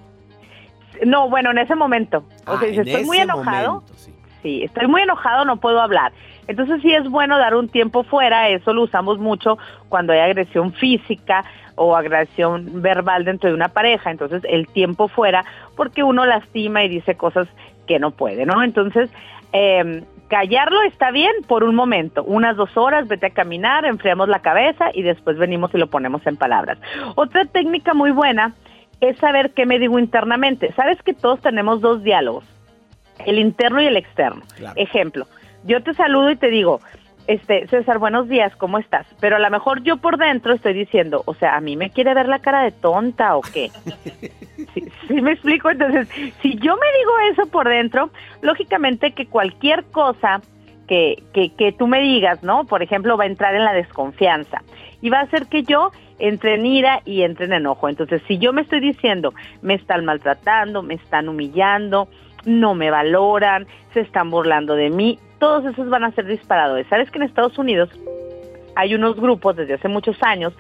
[1.06, 2.24] no, bueno, en ese momento.
[2.48, 3.74] O sea, Ah, si en estoy muy enojado.
[3.74, 4.11] momento, sí.
[4.42, 6.12] Sí, estoy muy enojado, no puedo hablar.
[6.48, 9.58] Entonces sí es bueno dar un tiempo fuera, eso lo usamos mucho
[9.90, 15.46] cuando hay agresión física o agresión verbal dentro de una pareja, entonces el tiempo fuera
[15.78, 17.48] porque uno lastima y dice cosas
[17.88, 18.62] que no puede, ¿no?
[18.64, 19.10] Entonces,
[19.54, 24.40] eh, callarlo está bien por un momento, unas dos horas, vete a caminar, enfriamos la
[24.40, 26.78] cabeza y después venimos y lo ponemos en palabras.
[27.16, 28.54] Otra técnica muy buena
[29.02, 30.72] es saber qué me digo internamente.
[30.74, 32.46] Sabes que todos tenemos dos diálogos,
[33.26, 34.44] el interno y el externo.
[34.56, 34.74] Claro.
[34.78, 35.28] Ejemplo,
[35.64, 36.80] yo te saludo y te digo,
[37.28, 39.06] este, César, buenos días, ¿cómo estás?
[39.20, 42.14] Pero a lo mejor yo por dentro estoy diciendo, o sea, a mí me quiere
[42.14, 43.70] ver la cara de tonta o qué.
[44.74, 45.70] ¿Sí, sí me explico?
[45.70, 46.08] Entonces,
[46.42, 48.10] si yo me digo eso por dentro,
[48.42, 50.42] lógicamente que cualquier cosa
[50.88, 52.66] que, que, que tú me digas, ¿no?
[52.66, 54.62] Por ejemplo, va a entrar en la desconfianza
[55.02, 57.88] y va a hacer que yo entre en ira y entre en enojo.
[57.90, 62.10] Entonces, si yo me estoy diciendo, me están maltratando, me están humillando,
[62.46, 66.88] no me valoran, se están burlando de mí, todos esos van a ser disparadores.
[66.88, 67.90] ¿Sabes que en Estados Unidos
[68.76, 70.54] hay unos grupos desde hace muchos años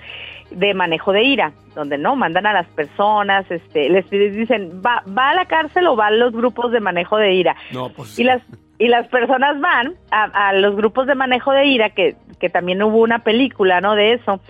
[0.49, 5.29] de manejo de ira, donde no mandan a las personas, este, les dicen, va, va
[5.29, 7.55] a la cárcel o van los grupos de manejo de ira.
[7.71, 8.19] No, pues.
[8.19, 8.41] Y las
[8.77, 12.81] y las personas van a, a los grupos de manejo de ira, que, que también
[12.81, 13.93] hubo una película, ¿no?
[13.93, 14.41] De eso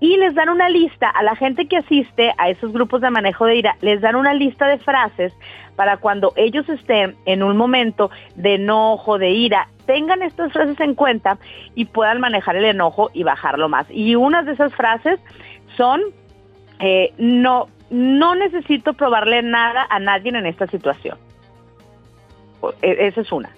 [0.00, 3.46] y les dan una lista a la gente que asiste a esos grupos de manejo
[3.46, 5.32] de ira, les dan una lista de frases
[5.76, 10.94] para cuando ellos estén en un momento de enojo, de ira, tengan estas frases en
[10.94, 11.38] cuenta
[11.74, 13.86] y puedan manejar el enojo y bajarlo más.
[13.90, 15.20] Y unas de esas frases
[15.76, 16.00] son,
[16.80, 21.16] eh, no, no necesito probarle nada a nadie en esta situación.
[22.82, 23.50] E, esa es una,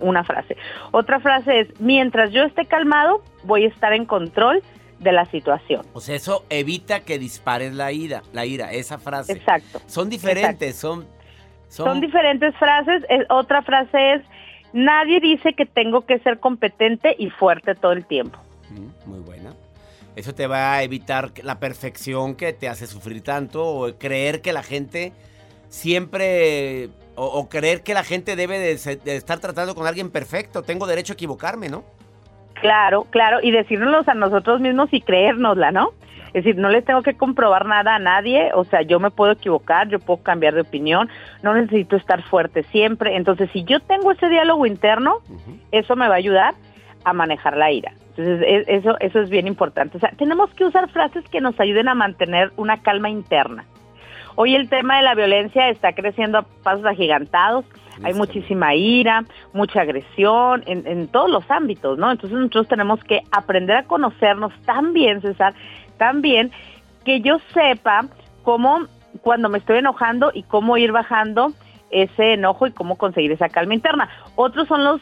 [0.00, 0.56] una frase.
[0.92, 4.62] Otra frase es, mientras yo esté calmado, voy a estar en control
[5.04, 5.86] de la situación.
[5.92, 9.34] O sea, eso evita que dispares la ira, la ira, esa frase.
[9.34, 9.80] Exacto.
[9.86, 11.06] Son diferentes, son,
[11.68, 12.00] son...
[12.00, 13.04] diferentes frases.
[13.28, 14.22] otra frase es,
[14.72, 18.38] nadie dice que tengo que ser competente y fuerte todo el tiempo.
[18.70, 19.54] Mm, muy buena.
[20.16, 24.52] Eso te va a evitar la perfección que te hace sufrir tanto o creer que
[24.52, 25.12] la gente
[25.68, 30.62] siempre o, creer que la gente debe de, de, estar tratando con alguien perfecto.
[30.62, 31.84] Tengo derecho a equivocarme, ¿no?
[32.64, 35.90] Claro, claro, y decírnoslos a nosotros mismos y creérnosla, ¿no?
[36.28, 39.32] Es decir, no les tengo que comprobar nada a nadie, o sea, yo me puedo
[39.32, 41.10] equivocar, yo puedo cambiar de opinión,
[41.42, 43.16] no necesito estar fuerte siempre.
[43.16, 45.18] Entonces, si yo tengo ese diálogo interno,
[45.72, 46.54] eso me va a ayudar
[47.04, 47.92] a manejar la ira.
[48.16, 49.98] Entonces, e, eso, eso es bien importante.
[49.98, 53.66] O sea, tenemos que usar frases que nos ayuden a mantener una calma interna.
[54.36, 57.66] Hoy el tema de la violencia está creciendo a pasos agigantados
[58.02, 62.10] hay muchísima ira, mucha agresión en, todos los ámbitos, ¿no?
[62.10, 65.54] Entonces nosotros tenemos que aprender a conocernos tan bien, César,
[65.98, 66.50] tan bien,
[67.04, 68.06] que yo sepa
[68.42, 68.86] cómo
[69.22, 71.52] cuando me estoy enojando y cómo ir bajando
[71.90, 74.08] ese enojo y cómo conseguir esa calma interna.
[74.34, 75.00] Otros son los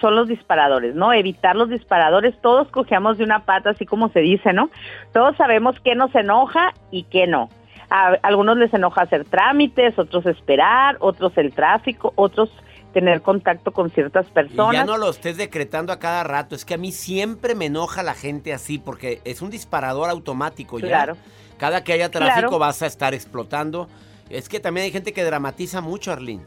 [0.00, 1.12] son los disparadores, ¿no?
[1.12, 2.34] Evitar los disparadores.
[2.40, 4.70] Todos cojeamos de una pata, así como se dice, ¿no?
[5.12, 7.48] Todos sabemos qué nos enoja y qué no.
[7.96, 12.50] A algunos les enoja hacer trámites, otros esperar, otros el tráfico, otros
[12.92, 14.72] tener contacto con ciertas personas.
[14.72, 18.02] ya no lo estés decretando a cada rato, es que a mí siempre me enoja
[18.02, 20.88] la gente así porque es un disparador automático ya.
[20.88, 21.16] Claro.
[21.56, 23.88] Cada que haya tráfico vas a estar explotando.
[24.28, 26.42] Es que también hay gente que dramatiza mucho, Arlene.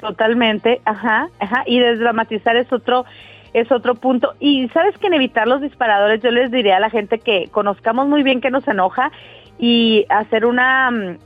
[0.00, 3.04] Totalmente, ajá, ajá, y desdramatizar es otro
[3.52, 4.34] es otro punto.
[4.40, 8.08] Y sabes que en evitar los disparadores yo les diría a la gente que conozcamos
[8.08, 9.12] muy bien que nos enoja
[9.58, 11.18] y hacer una, mm,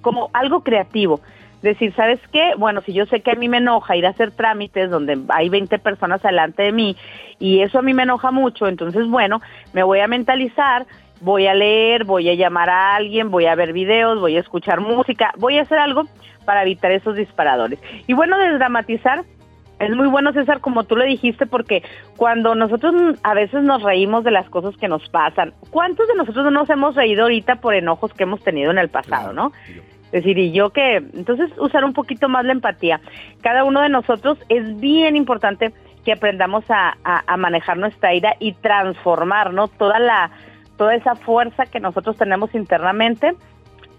[0.00, 1.20] como algo creativo.
[1.62, 2.52] Decir, ¿sabes qué?
[2.58, 5.48] Bueno, si yo sé que a mí me enoja ir a hacer trámites donde hay
[5.48, 6.96] 20 personas delante de mí
[7.38, 9.40] y eso a mí me enoja mucho, entonces, bueno,
[9.72, 10.84] me voy a mentalizar,
[11.22, 14.80] voy a leer, voy a llamar a alguien, voy a ver videos, voy a escuchar
[14.80, 16.04] música, voy a hacer algo
[16.44, 17.78] para evitar esos disparadores.
[18.06, 19.24] Y bueno, desdramatizar
[19.78, 21.82] es muy bueno, César, como tú le dijiste, porque
[22.16, 26.44] cuando nosotros a veces nos reímos de las cosas que nos pasan, ¿cuántos de nosotros
[26.44, 29.52] no nos hemos reído ahorita por enojos que hemos tenido en el pasado, no?
[30.06, 33.00] Es decir, y yo que, entonces usar un poquito más la empatía.
[33.42, 35.72] Cada uno de nosotros es bien importante
[36.04, 39.68] que aprendamos a, a manejar nuestra ira y transformar, ¿no?
[39.68, 40.30] Toda la,
[40.76, 43.34] toda esa fuerza que nosotros tenemos internamente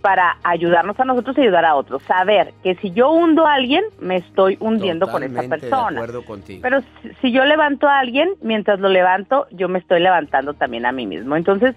[0.06, 2.04] para ayudarnos a nosotros y ayudar a otros.
[2.04, 6.06] Saber que si yo hundo a alguien, me estoy hundiendo con esa persona.
[6.62, 6.82] Pero
[7.22, 11.08] si, yo levanto a alguien, mientras lo levanto, yo me estoy levantando también a mí
[11.08, 11.36] mismo.
[11.36, 11.76] Entonces,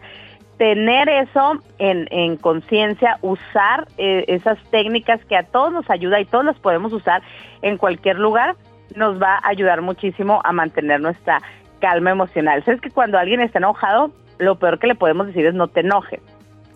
[0.58, 6.44] tener eso en, conciencia, usar eh, esas técnicas que a todos nos ayuda y todos
[6.44, 7.22] las podemos usar
[7.62, 8.56] en cualquier lugar,
[8.94, 11.40] nos va a ayudar muchísimo a mantener nuestra
[11.80, 12.62] calma emocional.
[12.66, 15.80] Sabes que cuando alguien está enojado, lo peor que le podemos decir es no te
[15.80, 16.20] enojes.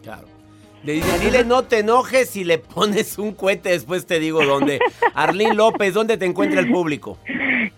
[0.02, 0.31] Claro.
[0.84, 4.80] Le dice, dile no te enojes y le pones un cohete, después te digo dónde.
[5.14, 7.18] Arlín López, ¿dónde te encuentra el público?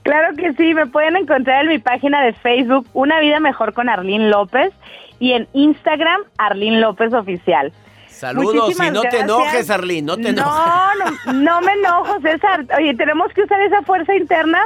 [0.02, 3.90] Claro que sí, me pueden encontrar en mi página de Facebook, Una Vida Mejor con
[3.90, 4.72] Arlín López,
[5.18, 7.72] y en Instagram, Arlín López Oficial.
[8.24, 10.62] Saludos y no te enojes, Arlene, no te enojes.
[11.26, 12.66] No, no, me enojo, César.
[12.78, 14.60] Oye, tenemos que usar esa fuerza interna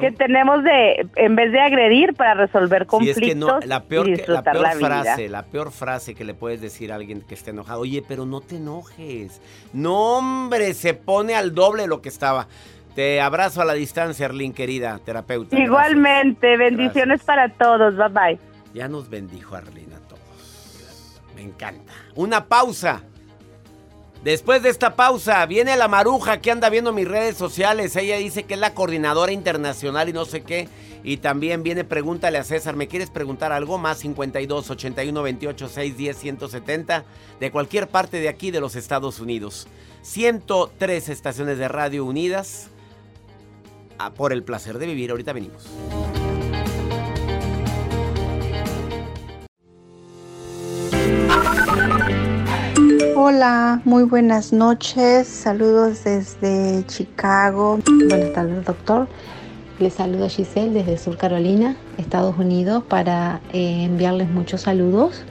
[0.00, 3.84] que tenemos de, en vez de agredir, para resolver conflictos sí, es que no, la
[3.84, 7.50] peor, la peor frase, la peor frase que le puedes decir a alguien que esté
[7.50, 9.42] enojado, oye, pero no te enojes.
[9.74, 12.48] No, hombre, se pone al doble lo que estaba.
[12.94, 15.58] Te abrazo a la distancia, Arlene, querida terapeuta.
[15.58, 17.96] Igualmente, bendiciones para todos.
[17.96, 18.38] Bye bye.
[18.72, 19.94] Ya nos bendijo Arlene
[21.34, 21.92] me encanta.
[22.14, 23.02] Una pausa.
[24.22, 27.94] Después de esta pausa, viene la maruja que anda viendo mis redes sociales.
[27.94, 30.68] Ella dice que es la coordinadora internacional y no sé qué.
[31.02, 33.98] Y también viene, pregúntale a César, ¿me quieres preguntar algo más?
[33.98, 37.04] 52 81 28 610 170
[37.38, 39.68] de cualquier parte de aquí de los Estados Unidos.
[40.00, 42.70] 103 estaciones de radio unidas
[44.16, 45.10] por el placer de vivir.
[45.10, 45.68] Ahorita venimos.
[53.16, 55.28] Hola, muy buenas noches.
[55.28, 57.78] Saludos desde Chicago.
[58.08, 59.06] Buenas tardes, doctor.
[59.78, 65.24] Les saluda Giselle desde Sur Carolina, Estados Unidos, para eh, enviarles muchos saludos.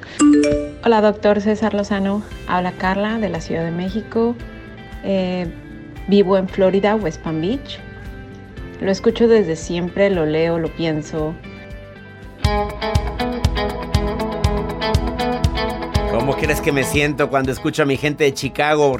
[0.86, 2.21] Hola, doctor César Lozano.
[2.47, 4.34] Habla Carla de la Ciudad de México.
[5.03, 5.51] Eh,
[6.07, 7.79] vivo en Florida, West Palm Beach.
[8.79, 11.34] Lo escucho desde siempre, lo leo, lo pienso.
[16.24, 18.97] ¿Cómo crees que me siento cuando escucho a mi gente de Chicago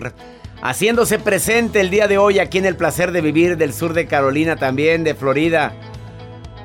[0.62, 4.08] haciéndose presente el día de hoy aquí en el placer de vivir del sur de
[4.08, 5.74] Carolina, también de Florida?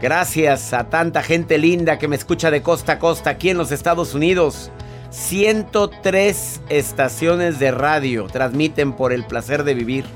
[0.03, 3.71] Gracias a tanta gente linda que me escucha de costa a costa aquí en los
[3.71, 4.73] Estados Unidos.
[5.11, 10.07] 103 estaciones de radio transmiten por el placer de vivir.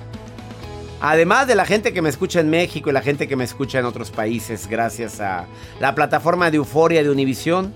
[1.00, 3.78] Además de la gente que me escucha en México y la gente que me escucha
[3.78, 5.46] en otros países, gracias a
[5.78, 7.72] la plataforma de Euforia de Univisión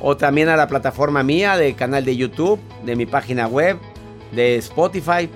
[0.00, 3.78] o también a la plataforma mía de canal de YouTube, de mi página web,
[4.32, 5.28] de Spotify.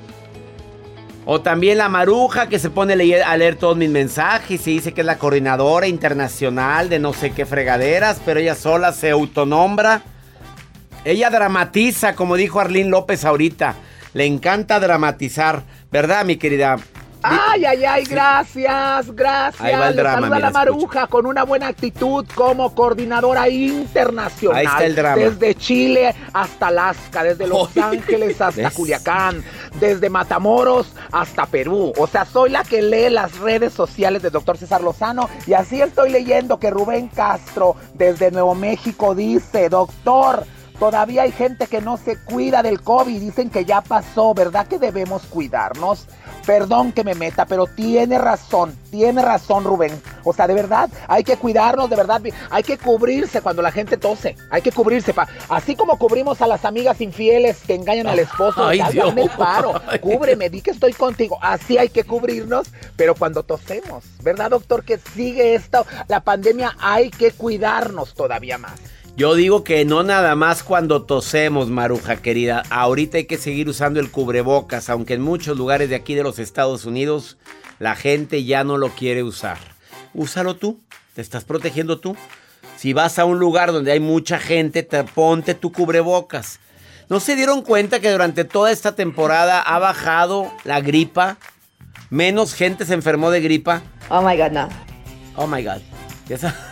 [1.25, 5.03] O también la maruja que se pone a leer todos mis mensajes y dice que
[5.03, 10.03] es la coordinadora internacional de no sé qué fregaderas, pero ella sola se autonombra.
[11.05, 13.77] Ella dramatiza, como dijo Arlene López ahorita.
[14.15, 16.79] Le encanta dramatizar, ¿verdad, mi querida
[17.23, 19.61] Ay, ay, ay, gracias, gracias.
[19.61, 24.57] Ahí va el drama, a la Maruja con una buena actitud como coordinadora internacional.
[24.59, 25.17] Ahí está el drama.
[25.17, 29.43] Desde Chile hasta Alaska, desde Los Ángeles hasta Culiacán,
[29.81, 31.93] desde Matamoros hasta Perú.
[31.99, 35.81] O sea, soy la que lee las redes sociales del doctor César Lozano y así
[35.81, 40.45] estoy leyendo que Rubén Castro desde Nuevo México dice, doctor,
[40.79, 43.21] Todavía hay gente que no se cuida del COVID.
[43.21, 44.67] Dicen que ya pasó, ¿verdad?
[44.67, 46.07] Que debemos cuidarnos.
[46.47, 50.01] Perdón que me meta, pero tiene razón, tiene razón Rubén.
[50.25, 52.23] O sea, de verdad, hay que cuidarnos, de verdad.
[52.49, 54.35] Hay que cubrirse cuando la gente tose.
[54.51, 55.13] Hay que cubrirse.
[55.13, 55.29] Pa.
[55.51, 58.67] Así como cubrimos a las amigas infieles que engañan al esposo.
[58.67, 59.13] Ay, Dios.
[59.15, 59.75] el paro.
[60.01, 61.39] Cúbreme, di que estoy contigo.
[61.43, 64.05] Así hay que cubrirnos, pero cuando tosemos.
[64.23, 64.85] ¿Verdad, doctor?
[64.85, 65.85] Que sigue esto.
[66.07, 68.81] La pandemia hay que cuidarnos todavía más.
[69.19, 72.63] Yo digo que no nada más cuando tosemos, Maruja querida.
[72.71, 76.39] Ahorita hay que seguir usando el cubrebocas, aunque en muchos lugares de aquí de los
[76.39, 77.37] Estados Unidos
[77.81, 79.59] la gente ya no lo quiere usar.
[80.15, 80.79] Úsalo tú,
[81.17, 82.17] te estás protegiendo tú.
[82.77, 86.61] Si vas a un lugar donde hay mucha gente, te ponte tu cubrebocas.
[87.09, 91.39] ¿No se dieron cuenta que durante toda esta temporada ha bajado la gripa?
[92.09, 93.83] Menos gente se enfermó de gripa.
[94.11, 94.69] Oh my God, no.
[95.35, 95.81] Oh my God.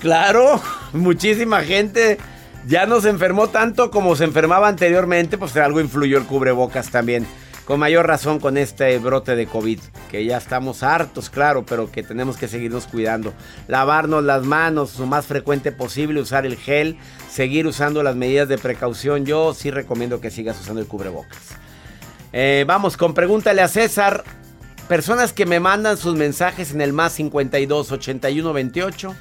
[0.00, 0.60] Claro,
[0.92, 2.18] muchísima gente
[2.66, 7.26] ya no se enfermó tanto como se enfermaba anteriormente, pues algo influyó el cubrebocas también.
[7.64, 12.04] Con mayor razón con este brote de COVID, que ya estamos hartos, claro, pero que
[12.04, 13.34] tenemos que seguirnos cuidando.
[13.66, 16.96] Lavarnos las manos lo más frecuente posible, usar el gel,
[17.28, 19.26] seguir usando las medidas de precaución.
[19.26, 21.56] Yo sí recomiendo que sigas usando el cubrebocas.
[22.32, 24.22] Eh, vamos con pregúntale a César.
[24.86, 29.16] Personas que me mandan sus mensajes en el más 52 81 28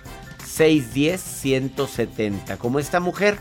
[0.45, 2.57] 610-170.
[2.57, 3.37] Como esta mujer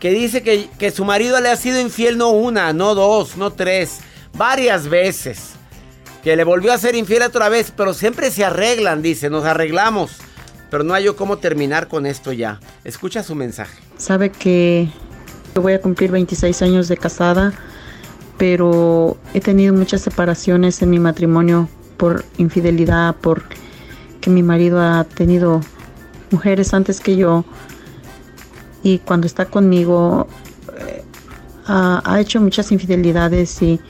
[0.00, 3.52] que dice que, que su marido le ha sido infiel no una, no dos, no
[3.52, 3.98] tres,
[4.34, 5.50] varias veces.
[6.22, 10.12] Que le volvió a ser infiel otra vez, pero siempre se arreglan, dice, nos arreglamos.
[10.70, 12.58] Pero no hay yo cómo terminar con esto ya.
[12.82, 13.78] Escucha su mensaje.
[13.96, 14.88] Sabe que
[15.54, 17.52] yo voy a cumplir 26 años de casada,
[18.36, 23.44] pero he tenido muchas separaciones en mi matrimonio por infidelidad, por
[24.20, 25.60] que mi marido ha tenido
[26.36, 27.44] mujeres antes que yo
[28.82, 30.26] y cuando está conmigo
[30.78, 31.02] eh,
[31.66, 33.80] ha, hecho muchas infidelidades y,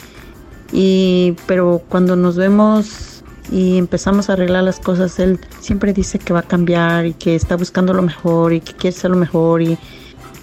[0.72, 6.32] y pero cuando nos vemos y empezamos a arreglar las cosas él siempre dice que
[6.32, 9.62] va a cambiar y que está buscando lo mejor y que quiere ser lo mejor
[9.62, 9.78] y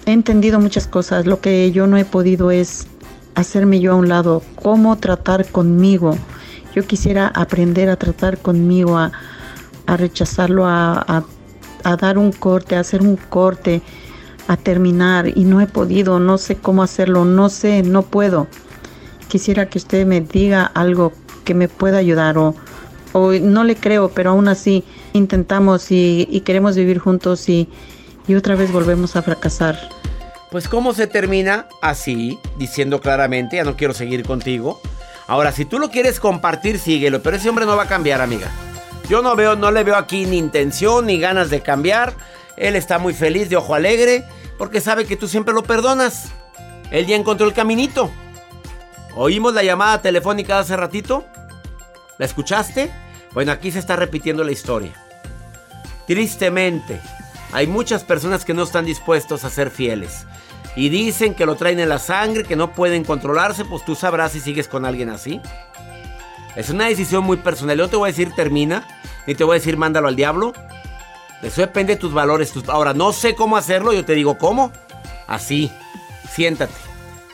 [0.06, 1.26] he entendido muchas cosas.
[1.26, 2.86] Lo que yo no he podido es
[3.34, 6.16] hacerme yo a un lado cómo tratar conmigo.
[6.74, 9.12] Yo quisiera aprender a tratar conmigo a,
[9.86, 11.24] a rechazarlo a a
[11.96, 13.82] dar un corte, a hacer un corte,
[14.48, 18.46] a terminar y no he podido, no sé cómo hacerlo, no sé, no puedo.
[19.28, 21.12] Quisiera que usted me diga algo
[21.44, 22.54] que me pueda ayudar o,
[23.12, 27.68] o no le creo, pero aún así intentamos y, queremos vivir juntos y,
[28.26, 29.78] y otra vez volvemos a fracasar.
[30.50, 31.66] Pues ¿cómo se termina?
[31.82, 34.80] Así, diciendo claramente, ya no quiero seguir contigo.
[35.26, 38.50] Ahora, si tú lo quieres compartir, síguelo, pero ese hombre no va a cambiar, amiga.
[39.08, 42.14] Yo no veo, no le veo aquí ni intención ni ganas de cambiar.
[42.56, 44.24] Él está muy feliz de ojo alegre
[44.58, 46.32] porque sabe que tú siempre lo perdonas.
[46.90, 48.10] Él ya encontró el caminito.
[49.16, 51.24] ¿Oímos la llamada telefónica hace ratito?
[52.18, 52.90] ¿La escuchaste?
[53.32, 54.92] Bueno, aquí se está repitiendo la historia.
[56.06, 57.00] Tristemente,
[57.52, 60.26] hay muchas personas que no están dispuestos a ser fieles.
[60.76, 64.32] y dicen que lo traen en la sangre, que no pueden controlarse, pues tú sabrás
[64.32, 65.40] si sigues con alguien así.
[66.56, 67.78] Es una decisión muy personal.
[67.78, 68.86] Yo te voy a decir termina,
[69.26, 70.52] ni te voy a decir mándalo al diablo.
[71.42, 72.52] Eso depende de tus valores.
[72.68, 74.72] Ahora, no sé cómo hacerlo, yo te digo cómo.
[75.26, 75.70] Así,
[76.30, 76.74] siéntate.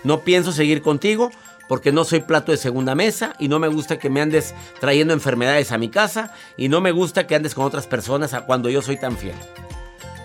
[0.02, 1.30] No pienso seguir contigo
[1.68, 5.14] porque no soy plato de segunda mesa y no me gusta que me andes trayendo
[5.14, 8.82] enfermedades a mi casa y no me gusta que andes con otras personas cuando yo
[8.82, 9.36] soy tan fiel.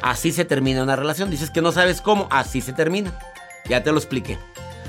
[0.02, 1.30] Así se termina una relación.
[1.30, 3.14] Dices que no sabes cómo, así se termina.
[3.68, 4.38] Ya te lo expliqué.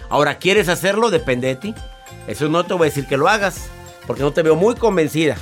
[0.09, 1.11] Ahora, ¿quieres hacerlo?
[1.11, 1.75] Depende de ti.
[2.27, 3.69] Eso no te voy a decir que lo hagas,
[4.07, 5.37] porque no te veo muy convencida.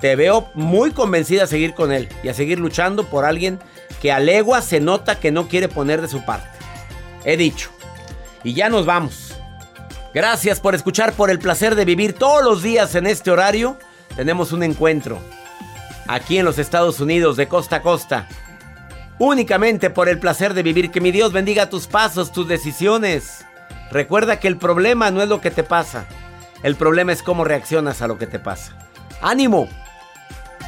[0.00, 3.58] Te veo muy convencida a seguir con él y a seguir luchando por alguien
[4.00, 6.48] que a legua se nota que no quiere poner de su parte.
[7.24, 7.70] He dicho.
[8.42, 9.34] Y ya nos vamos.
[10.14, 13.76] Gracias por escuchar, por el placer de vivir todos los días en este horario.
[14.16, 15.20] Tenemos un encuentro
[16.08, 18.26] aquí en los Estados Unidos de costa a costa.
[19.18, 20.90] Únicamente por el placer de vivir.
[20.90, 23.44] Que mi Dios bendiga tus pasos, tus decisiones.
[23.92, 26.06] Recuerda que el problema no es lo que te pasa.
[26.62, 28.76] El problema es cómo reaccionas a lo que te pasa.
[29.22, 29.66] ¡Ánimo!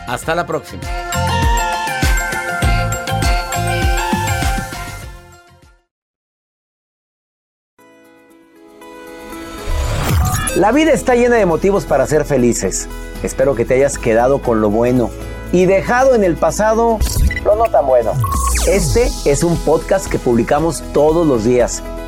[0.07, 0.83] Hasta la próxima.
[10.57, 12.89] La vida está llena de motivos para ser felices.
[13.23, 15.11] Espero que te hayas quedado con lo bueno
[15.53, 16.99] y dejado en el pasado
[17.45, 18.13] lo no tan bueno.
[18.67, 21.83] Este es un podcast que publicamos todos los días,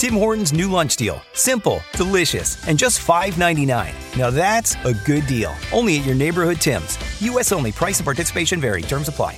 [0.00, 1.20] Tim Hortons new lunch deal.
[1.34, 3.92] Simple, delicious, and just $5.99.
[4.16, 5.52] Now that's a good deal.
[5.74, 6.96] Only at your neighborhood Tim's.
[7.20, 7.52] U.S.
[7.52, 7.70] only.
[7.70, 8.80] Price and participation vary.
[8.80, 9.36] Terms apply.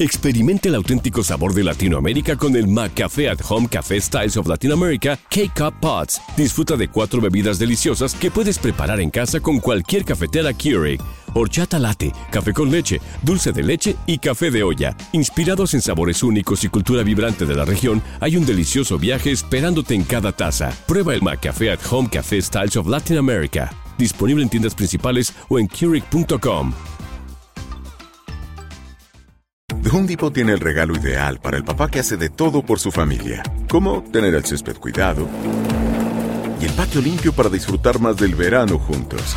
[0.00, 4.70] Experimente el auténtico sabor de Latinoamérica con el McCafé at Home Café Styles of Latin
[4.70, 6.20] America K-Cup Pots.
[6.36, 11.00] Disfruta de cuatro bebidas deliciosas que puedes preparar en casa con cualquier cafetera Keurig.
[11.38, 14.96] Horchata latte, café con leche, dulce de leche y café de olla.
[15.12, 19.94] Inspirados en sabores únicos y cultura vibrante de la región, hay un delicioso viaje esperándote
[19.94, 20.72] en cada taza.
[20.86, 23.70] Prueba el McCafé at Home Café Styles of Latin America.
[23.96, 26.72] Disponible en tiendas principales o en Keurig.com.
[29.92, 32.90] Home Depot tiene el regalo ideal para el papá que hace de todo por su
[32.90, 35.28] familia, como tener el césped cuidado
[36.60, 39.36] y el patio limpio para disfrutar más del verano juntos.